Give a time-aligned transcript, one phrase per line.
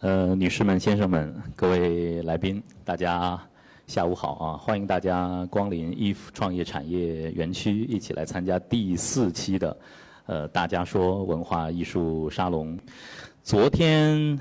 [0.00, 3.38] 呃，女士们、先生们、各位来宾，大家
[3.86, 4.56] 下午好啊！
[4.56, 9.76] 欢迎大家光临 if 创业产业园区，一起来参加第四期的
[10.24, 12.78] 呃大家说文化艺术沙龙。
[13.42, 14.38] 昨天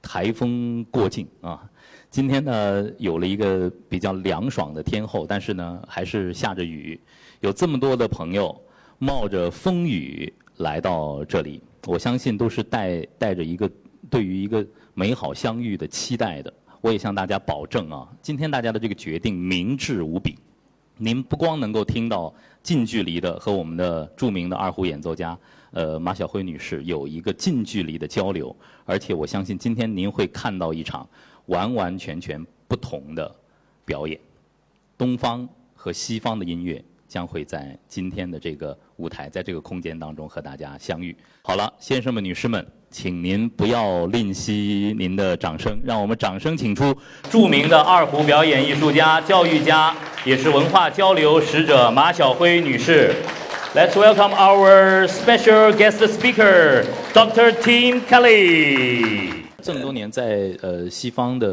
[0.00, 1.68] 台风过境啊，
[2.08, 7.00] 今天呢有了一个比较凉爽的天候，但是呢还是下着雨。
[7.40, 8.56] 有这么多的朋友
[8.98, 13.68] 冒着风雨来到这里，我相信都是带带着一个。
[14.10, 20.36] 对于一个美好相遇的期待的，我也向大家保证啊，今天大家的这个决定明智无比。
[20.98, 22.32] 您不光能够听到
[22.62, 25.38] 近距离的和我们的著名的二胡演奏家
[25.72, 28.54] 呃马晓辉女士有一个近距离的交流，
[28.86, 31.06] 而且我相信今天您会看到一场
[31.46, 33.34] 完完全全不同的
[33.84, 34.18] 表演。
[34.96, 41.14] 东方和西方的音乐将会在今天的这个舞台，在这个空间当中和大家相遇。
[41.42, 42.66] 好了，先生们、女士们。
[42.90, 46.96] 请您不要吝惜您的掌声，让我们掌声请出
[47.30, 53.12] 著名的二胡表演艺术家、教育家，也是文化交流使者马晓辉女士。
[53.74, 57.52] Let's welcome our special guest speaker, Dr.
[57.60, 59.32] Tim Kelly。
[59.60, 61.48] 这么多年在呃西方的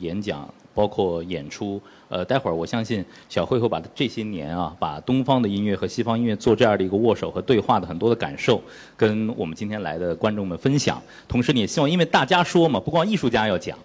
[0.00, 1.82] 演讲，包括演出。
[2.08, 8.62] 呃，待会儿我相信小慧会把这些年啊，把东方的音乐和西方音乐做这样的一个握手和对话的很多的感受，
[8.96, 11.02] 跟我们今天来的观众们分享。
[11.28, 13.78] 同时，你也希望，因为大家说嘛，不光艺术家要讲，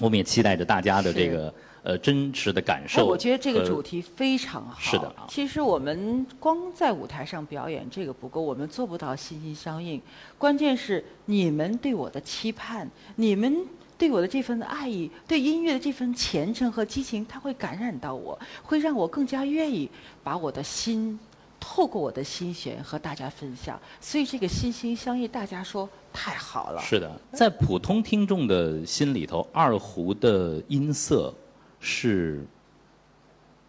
[0.00, 3.06] 我们也期待着大家的这个呃真实的感受。
[3.06, 4.78] 我觉得这个主题非常好。
[4.78, 5.10] 是的。
[5.26, 9.98] 其实我们光在舞台上表演这个不够，我们做不到心心相印。
[10.36, 13.64] 关键是你们对我的期盼，你们。
[13.98, 19.88] 对我的这份爱意，对音乐的这份虔诚和激情，它会感染到我，会让我更加愿意
[20.22, 21.18] 把我的心
[21.58, 23.80] 透过我的心弦和大家分享。
[23.98, 26.82] 所以这个心心相印，大家说太好了。
[26.82, 31.34] 是的，在普通听众的心里头，二胡的音色
[31.80, 32.44] 是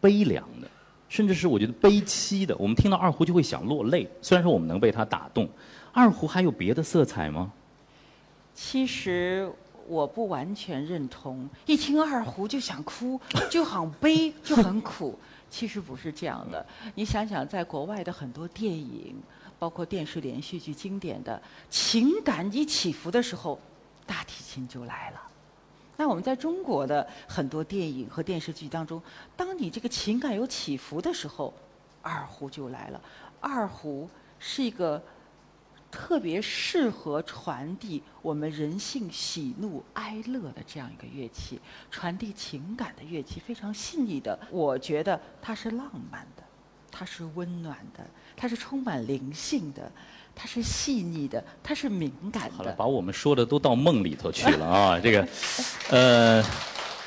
[0.02, 0.68] 悲凉的，
[1.08, 2.54] 甚至是我觉得悲凄的。
[2.58, 4.06] 我们听到二胡就会想落泪。
[4.22, 5.48] 虽然说我们能被它打动，
[5.94, 7.50] 二胡还有别的色彩吗？
[8.54, 9.50] 其实。
[9.88, 15.18] 我不完全认同，一听二胡就想哭， 就很悲，就很苦。
[15.50, 16.66] 其实不是这样的。
[16.94, 19.16] 你想想，在国外的很多电影，
[19.58, 23.58] 包括电视连续剧，经典的情感一起伏的时候，
[24.06, 25.22] 大提琴就来了。
[25.96, 29.02] 那我们在中国的很多电影和电视剧当中，
[29.38, 31.54] 当你这个情感有起伏的时候，
[32.02, 33.02] 二胡就来了。
[33.40, 35.02] 二胡是一个。
[35.90, 41.60] 特别适合传递我们人性喜怒哀乐的这样一个乐器，
[41.90, 44.38] 传递情感的乐器，非常细腻的。
[44.52, 46.44] 我觉得它是浪漫的，
[46.92, 48.06] 它是温暖的，
[48.36, 49.90] 它是充满灵性的，
[50.36, 52.58] 它是细腻的，它是敏感的。
[52.58, 55.00] 好了，把我们说的都到梦里头去了啊！
[55.02, 55.28] 这个，
[55.90, 56.44] 呃，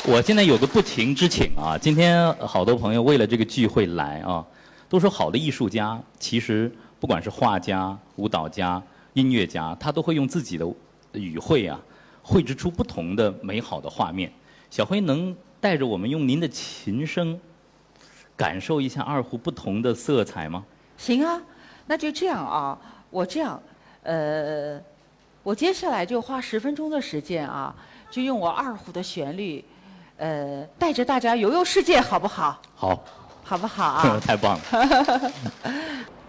[0.07, 4.45] 我现在有个不情之请啊，今天好多朋友为了这个聚会来啊，
[4.89, 6.75] 都说好的艺术家其实。
[7.01, 8.81] 不管是画家、舞蹈家、
[9.15, 10.71] 音乐家，他都会用自己的
[11.13, 11.81] 语汇啊，
[12.23, 14.31] 绘制出不同的美好的画面。
[14.71, 17.41] 小辉能带着我们用您的琴声，
[18.37, 20.63] 感受一下二胡不同的色彩吗？
[20.99, 21.41] 行啊，
[21.87, 22.79] 那就这样啊，
[23.09, 23.61] 我这样，
[24.03, 24.79] 呃，
[25.43, 27.75] 我接下来就花十分钟的时间啊，
[28.11, 29.65] 就用我二胡的旋律，
[30.19, 32.61] 呃，带着大家游游世界，好不好？
[32.77, 33.03] 好，
[33.43, 34.21] 好不好啊？
[34.23, 35.33] 太棒了。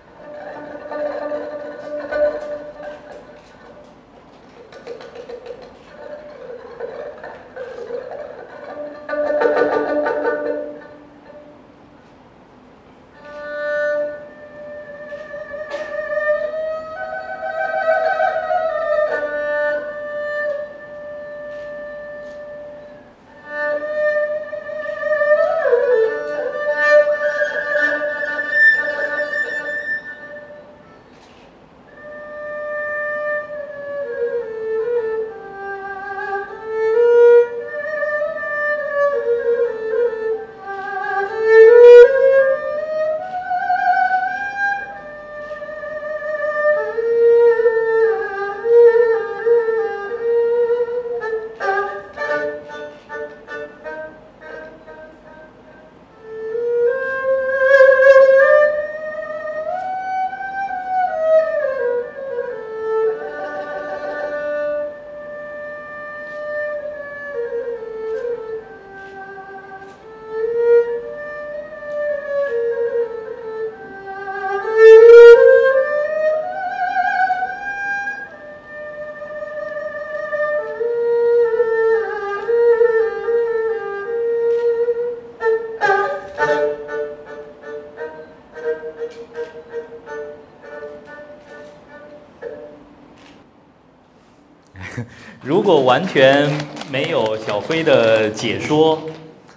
[95.52, 96.50] 如果完全
[96.90, 99.02] 没有小辉的解说，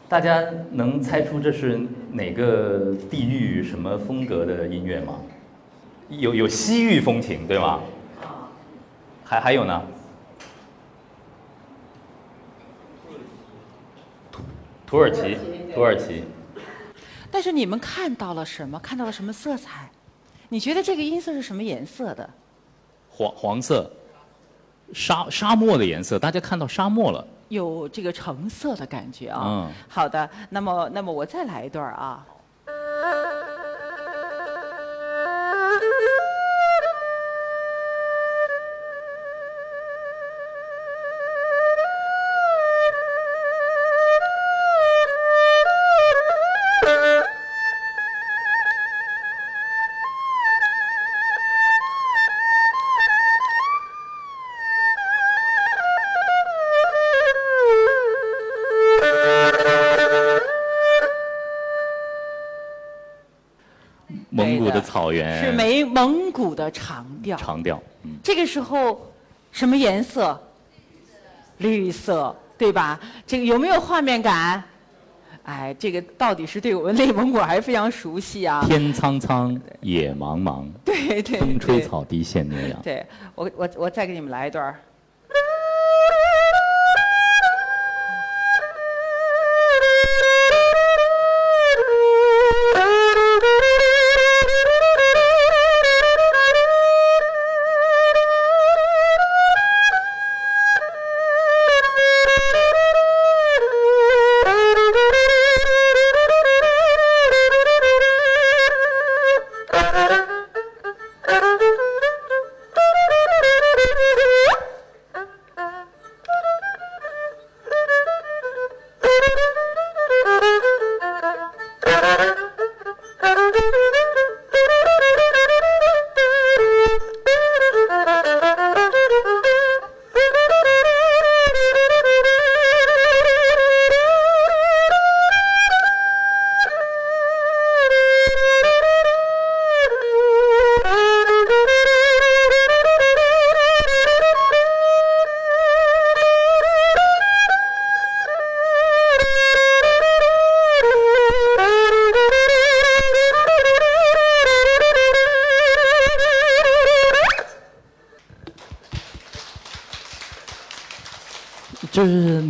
[0.08, 0.43] 大家
[0.73, 1.81] 能猜出这是
[2.11, 5.20] 哪个地域什么风格的音乐吗？
[6.08, 7.79] 有有西域风情，对吗？
[9.23, 9.81] 还还有呢？
[14.32, 14.43] 土
[14.85, 15.38] 土耳其，
[15.73, 16.25] 土耳其。
[17.31, 18.76] 但是你们看到了什么？
[18.81, 19.88] 看到了什么色彩？
[20.49, 22.29] 你觉得这个音色是什么颜色的？
[23.08, 23.88] 黄黄色，
[24.94, 27.23] 沙沙漠的颜色，大家看到沙漠了。
[27.49, 29.43] 有这个橙色的感觉啊。
[29.44, 32.25] 嗯好的，那么那么我再来一段啊。
[64.84, 67.36] 草原是没蒙古的长调。
[67.36, 69.10] 长调，嗯，这个时候
[69.50, 70.38] 什么颜色？
[71.58, 73.00] 绿色，对吧？
[73.26, 74.62] 这个有没有画面感？
[75.44, 78.64] 哎，这个到底是对我们内蒙古还是非常熟悉啊？
[78.66, 82.80] 天苍苍，野茫茫，对对风吹草低见牛羊。
[82.82, 83.04] 对
[83.34, 84.80] 我我我再给你们来一段儿。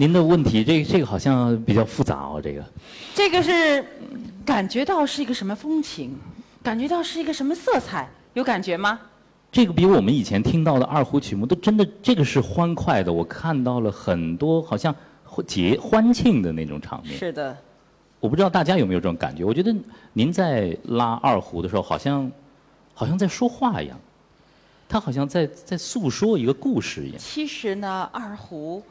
[0.04, 2.62] 您的问题，这个这个好像比较复杂哦，这个。
[3.14, 3.82] 这个是
[4.44, 6.14] 感觉到是一个什么风情，
[6.62, 9.00] 感觉到是一个什么色彩，有感觉吗？
[9.50, 13.10] 这个比我们以前听到的二胡曲目都真的，这个是欢快的。
[13.10, 14.94] 我看到了很多好像
[15.46, 17.16] 节欢庆的那种场面。
[17.16, 17.56] 是的，
[18.20, 19.42] 我不知道大家有没有这种感觉？
[19.42, 19.74] 我觉得
[20.12, 22.30] 您在拉二胡的时候，好像
[22.92, 23.98] 好像在说话一样，
[24.86, 27.16] 他好像在在诉说一个故事一样。
[27.18, 28.82] 其实呢，二胡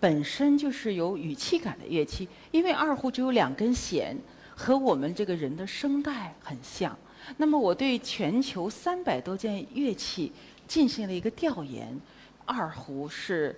[0.00, 4.16] 本身就是有语气感的乐器，因为二胡只有两根弦，
[4.54, 6.96] 和我们这个人的声带很像。
[7.36, 10.32] 那么我对全球三百多件乐器
[10.66, 12.00] 进行了一个调研，
[12.44, 13.54] 二胡是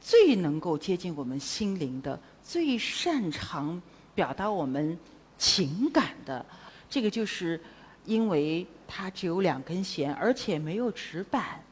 [0.00, 3.80] 最能够接近我们心灵的，最擅长
[4.14, 4.98] 表达我们
[5.38, 6.44] 情感的。
[6.90, 7.58] 这个就是
[8.04, 11.62] 因为它只有两根弦，而且没有指板。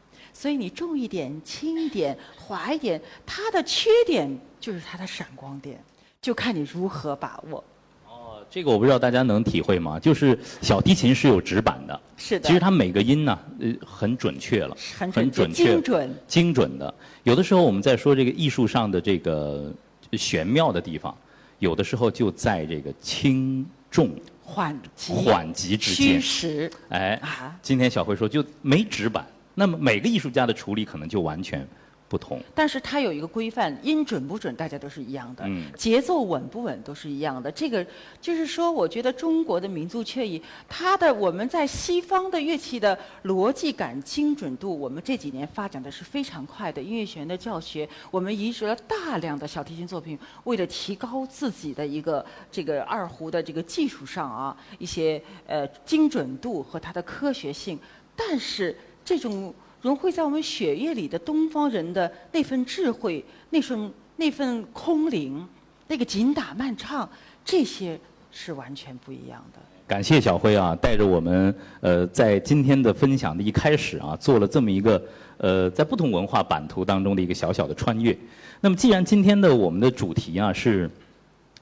[0.40, 4.26] 所以你重一点、轻一点、滑一点，它的缺点
[4.58, 5.78] 就是它的闪光点，
[6.22, 7.62] 就看你如何把握。
[8.08, 10.00] 哦，这个我不知道大家能体会吗？
[10.00, 16.14] 就是小提琴是有指板的，是的，其实它每个音呢，呃，很准确了，很很准确精准。
[16.26, 16.94] 精准的。
[17.24, 19.70] 有的时候我们在说这个艺术上的这个
[20.12, 21.14] 玄妙的地方，
[21.58, 24.08] 有的时候就在这个轻重
[24.42, 26.22] 缓急、缓急之虚间。
[26.22, 27.54] 实哎，啊。
[27.60, 31.66] 今天小辉说就没指板，那么每个艺术家的处理可能就完全
[32.08, 32.42] 不同。
[32.54, 37.50] 但是它有一个规范，音准不准，大家都是一样的；嗯节奏稳不稳都是一样的。
[37.52, 37.86] 这个
[38.20, 46.82] 就是说，我觉得中国的民族乐器，它的我们在西方的乐器的逻辑感、精准度，我们这几年发展的是非常快的。
[46.82, 57.78] 音乐学院的教学，我们移植了大量的小提琴作品，为了提高自己的一个这个二胡的这个技术上啊一些呃精准度和它的科学性，
[58.16, 58.76] 但是
[59.10, 59.52] 这种
[59.82, 65.44] 融汇在我们血液里的东方人的那份智慧、那份那份空灵、
[65.88, 67.10] 那个紧打慢唱，
[67.44, 67.98] 这些
[68.30, 69.58] 是完全不一样的。
[69.88, 75.02] 感谢小辉啊，带着我们呃，在今天的分享的一开始啊，做了这么一个
[75.38, 78.16] 呃，在不同文化版图当中的一个小小的穿越。
[78.60, 80.88] 那么，既然今天的我们的主题啊是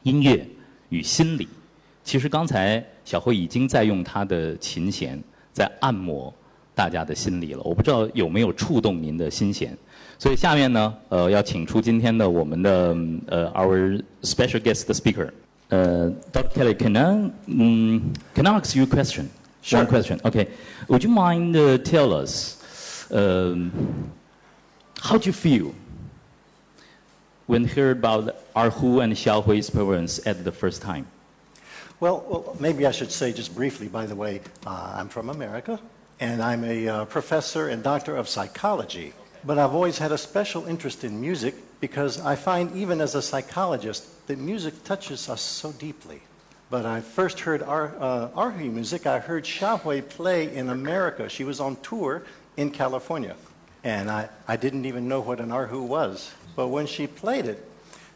[0.02, 0.46] 音乐
[0.90, 1.48] 与心理，
[2.04, 5.18] 其实刚才小辉已经在用他的琴弦
[5.50, 6.30] 在按摩
[6.77, 7.61] 大家的心理了。
[7.63, 9.77] 我不知道有没有触动您的心弦。
[10.19, 12.95] 所以下面呢，呃，要请出今天的我们的
[13.27, 16.49] 呃，our special guest speaker。Uh, Dr.
[16.53, 19.29] Kelly, can I, um, can I ask you a question?
[19.63, 19.79] Sure.
[19.79, 20.19] One question.
[20.23, 20.49] Okay.
[20.87, 22.57] Would you mind uh, tell us
[23.11, 23.71] um,
[25.01, 25.73] how do you feel
[27.47, 31.07] when you heard about Erhu and Xiaohui's performance at the first time?
[31.99, 35.79] Well, well, maybe I should say just briefly, by the way, uh, I'm from America,
[36.20, 39.12] and I'm a uh, professor and doctor of psychology.
[39.44, 43.22] But I've always had a special interest in music because I find, even as a
[43.22, 46.22] psychologist, that music touches us so deeply.
[46.70, 51.28] But I first heard Ar, uh, music, I heard Xiaohui play in America.
[51.28, 52.24] She was on tour
[52.56, 53.36] in California.
[53.84, 56.30] And I, I didn't even know what an Arhu was.
[56.56, 57.64] But when she played it,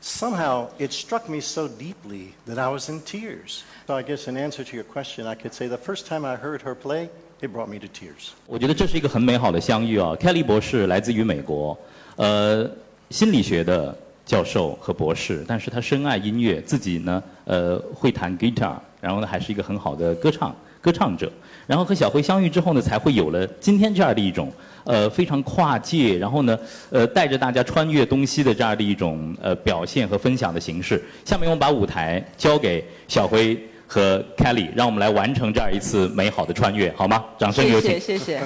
[0.01, 3.63] somehow it struck me so deeply that I was in tears.
[3.87, 6.35] So I guess in answer to your question, I could say the first time I
[6.37, 7.09] heard her play,
[7.43, 8.31] it brought me to tears.
[8.47, 11.77] 我觉得这是一个很美好的相遇啊！Kelly 博士来自于美国，
[12.17, 12.71] 呃，
[13.11, 21.31] 心理学的教授和博士，但是他深爱音乐，自己呢，呃，会弹 guitar，然后呢，还是一个很好的歌唱歌唱者。
[21.67, 24.53] 然后和小辉相遇之后呢，才会有了今天这样的一种
[24.85, 26.59] 呃非常跨界，然后呢，
[26.91, 31.03] 呃，带着大家穿越东西的这样的一种呃表现和分享的形式。
[31.25, 33.57] 下面我们把舞台交给小辉
[33.93, 37.23] 和 Kelly，让我们来完成这样一次美好的穿越，好吗？
[37.39, 37.91] 掌声有请。
[38.01, 38.41] 谢谢谢谢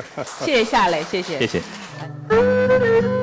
[0.45, 3.16] 谢谢夏磊，谢谢谢谢。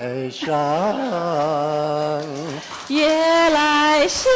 [0.00, 0.56] 来香，
[2.88, 3.06] 夜
[3.50, 4.30] 来香。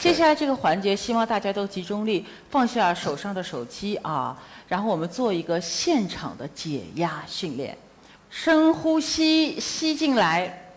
[0.00, 4.36] 接下来这个环节，希望大家都集中力，放下手上的手机啊，
[4.66, 7.78] 然后我们做一个现场的解压训练。
[8.28, 10.72] 深呼吸，吸进来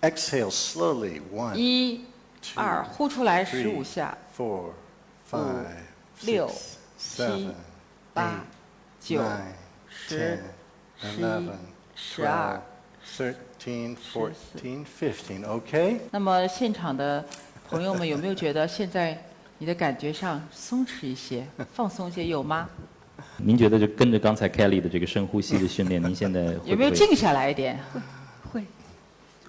[0.00, 1.20] ，Exhale slowly.
[1.34, 2.06] One, 一、
[2.56, 4.70] 二，呼出来十五下，four,
[5.30, 5.66] five,
[6.22, 6.50] 六、
[6.96, 7.50] 七
[8.12, 8.44] 八、
[9.00, 9.22] 九、
[9.88, 10.42] 十、
[10.96, 11.50] 十一、
[11.94, 12.60] 十二 twelve,。
[13.60, 15.44] 13, 14, 15.
[15.44, 15.98] Okay?
[16.10, 17.24] 那么现场的
[17.68, 19.20] 朋友们有没有觉得现在
[19.58, 22.26] 你的感觉上松弛一些、 放松一些？
[22.26, 22.68] 有吗？
[23.36, 27.78] 您觉得就跟着刚才 Kelly 的这个深呼吸的训练，您现在会有没有静下来一点？
[28.52, 28.64] 会，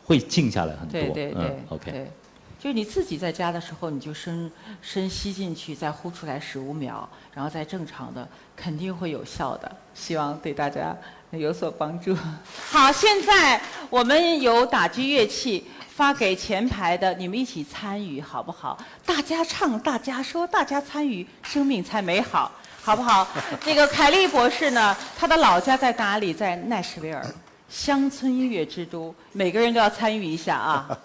[0.03, 1.00] 会静下来很多？
[1.00, 2.12] 对对对、嗯，OK。
[2.60, 9.72] 就是你自己在家的时候，你就深深吸进去，再呼出来十五秒，然后再正常的，肯定会有效的。
[9.93, 10.96] 希望对大家
[11.31, 12.15] 有所帮助。
[12.70, 18.77] 好，现在我们有打击乐器发给前排的，你们一起参与好不好？
[19.05, 22.51] 大家唱，大家说，大家参与，生命才美好。
[22.83, 23.27] 好不好？
[23.64, 26.33] 这个凯利博士呢，他的老家在哪里？
[26.33, 27.24] 在奈什维尔，
[27.72, 31.00] 乡村音乐之都，每个人都要参与一下啊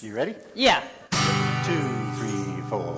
[0.00, 0.78] You ready?！Yeah。
[1.64, 1.74] Two,
[2.16, 2.94] three, four.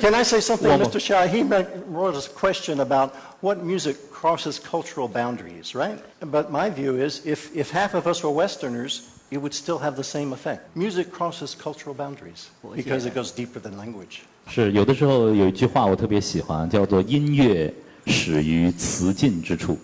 [0.00, 0.88] Can I say something, One more.
[0.88, 1.00] Mr.
[1.00, 1.26] Shah?
[1.26, 5.98] He ma- wrote us a question about what music crosses cultural boundaries, right?
[6.20, 9.96] But my view is if, if half of us were Westerners, it would still have
[9.96, 10.74] the same effect.
[10.74, 14.22] Music crosses cultural boundaries because it goes deeper than language.
[14.46, 17.72] 是有的时候有一句话我特别喜欢，叫做“音乐
[18.06, 19.78] 始于词尽之处”，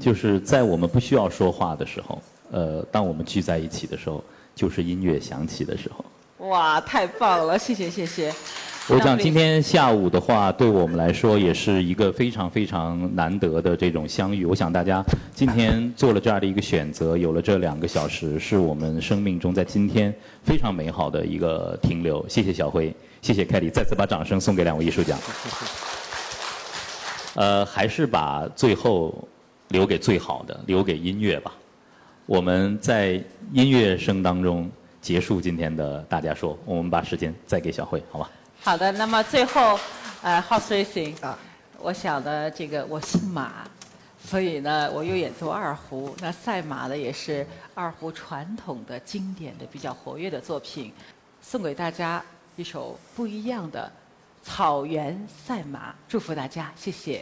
[0.00, 6.04] 就是在我们不需要说话的时候，呃，当我们聚在一起的时候，就是音乐响起的时候。
[6.39, 7.57] 哇，太棒了！
[7.57, 8.31] 谢谢谢谢。
[8.89, 14.45] 我想今天下午的话，对我们来说也是一个非常非常难得的这种相遇。
[14.45, 22.23] 我想大家今天做了这样的一个选择，有了这两个小时，是我们生命中在今天非常美好的一个停留。
[22.29, 25.17] 谢谢小辉，谢谢凯里，再次把掌声送给两位艺术家。
[27.33, 29.27] 呃，还是把最后
[29.69, 31.51] 留给最好的，留给音乐吧。
[32.27, 33.21] 我们在
[33.51, 34.69] 音乐声当中
[35.07, 38.29] 结束今天的大家说，我们把时间再给小慧，好吧？
[38.59, 39.79] 好的，那么最后，
[40.21, 41.39] 呃，House Racing，、啊
[41.79, 43.65] 我想呢，这个我姓马，
[44.21, 46.13] 所以呢，我又演奏二胡。
[46.19, 50.91] 那赛马呢，也是二胡传统的经典的、比较活跃的作品，
[51.41, 52.21] 送给大家
[52.57, 53.89] 一首不一样的
[54.45, 57.21] 《草原赛马》，祝福大家，谢谢。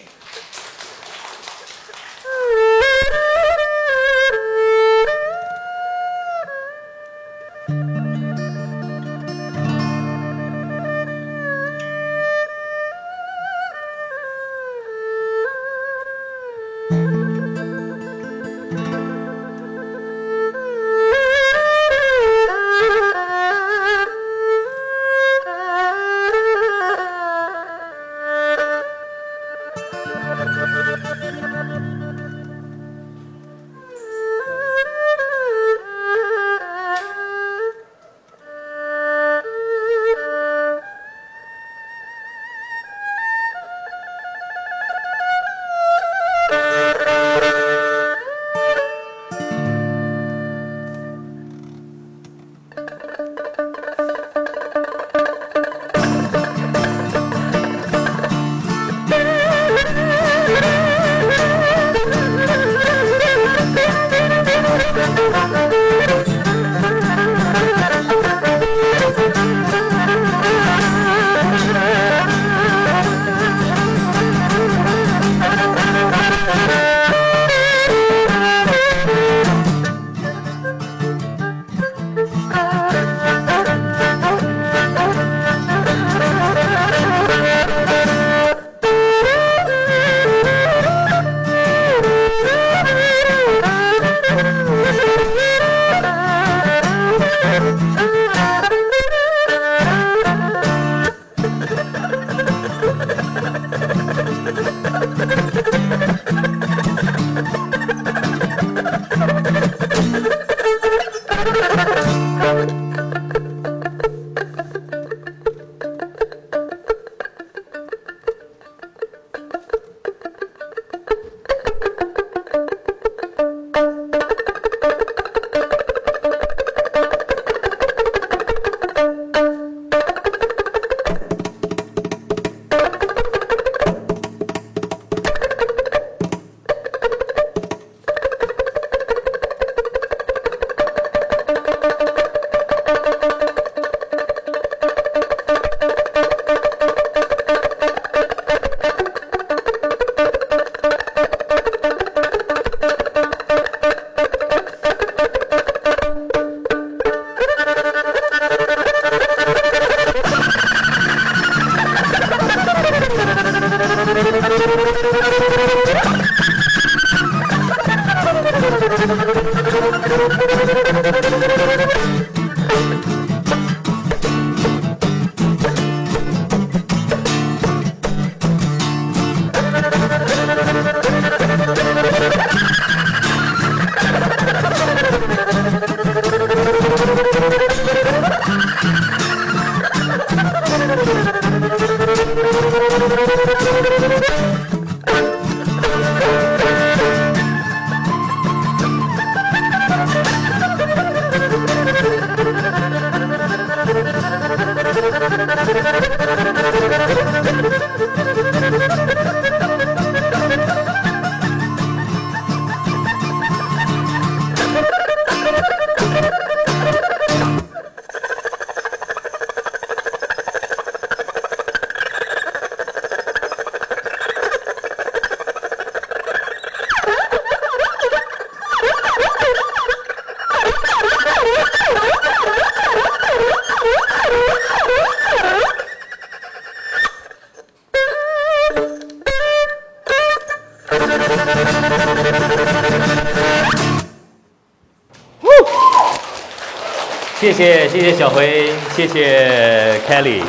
[247.45, 250.41] 谢谢谢谢小辉，谢谢 Kelly，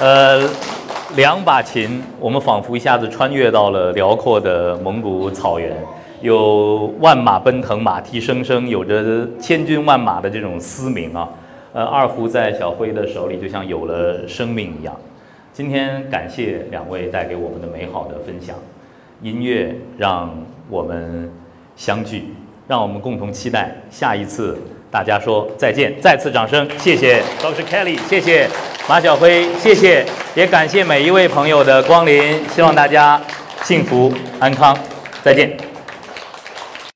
[0.00, 0.42] 呃，
[1.14, 5.72] 两把琴，我们仿佛一下子穿越到了辽阔的蒙古草原，
[6.20, 11.28] 有万马奔腾，马蹄声声，有着千军万马的这种嘶鸣啊，
[11.74, 14.92] 呃，二胡在小辉的手里就像有了生命一样。
[15.52, 18.56] 今天感谢两位带给我们的美好的分享，
[19.22, 20.28] 音乐让
[20.68, 21.30] 我们
[21.76, 22.34] 相聚，
[22.66, 24.58] 让我们共同期待下一次。
[24.92, 28.46] 大家说再见，再次掌声，谢谢，都是 Kelly，谢谢。
[28.86, 33.18] 马晓辉，谢谢，也感谢每一位朋友的光临，希望大家
[33.64, 34.76] 幸福安康，
[35.22, 35.71] 再见。